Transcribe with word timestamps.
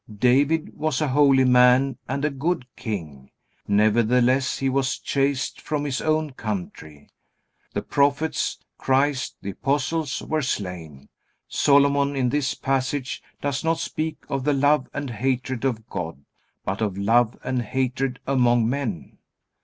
David 0.17 0.75
was 0.75 0.99
a 0.99 1.09
holy 1.09 1.43
man 1.43 1.95
and 2.09 2.25
a 2.25 2.31
good 2.31 2.65
king. 2.75 3.29
Nevertheless 3.67 4.57
he 4.57 4.67
was 4.67 4.97
chased 4.97 5.61
from 5.61 5.85
his 5.85 6.01
own 6.01 6.31
country. 6.31 7.11
The 7.73 7.83
prophets, 7.83 8.57
Christ, 8.79 9.35
the 9.43 9.51
apostles, 9.51 10.23
were 10.23 10.41
slain. 10.41 11.09
Solomon 11.47 12.15
in 12.15 12.29
this 12.29 12.55
passage 12.55 13.21
does 13.41 13.63
not 13.63 13.77
speak 13.77 14.17
of 14.27 14.43
the 14.43 14.53
love 14.53 14.89
and 14.91 15.11
hatred 15.11 15.65
of 15.65 15.87
God, 15.87 16.25
but 16.65 16.81
of 16.81 16.97
love 16.97 17.37
and 17.43 17.61
hatred 17.61 18.19
among 18.25 18.67
men. 18.67 19.19